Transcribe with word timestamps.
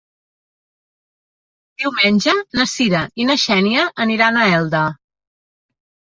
Diumenge 1.83 2.33
na 2.59 2.65
Sira 2.71 3.01
i 3.23 3.27
na 3.31 3.35
Xènia 3.43 3.83
aniran 4.05 4.39
a 4.39 4.47
Elda. 4.55 4.81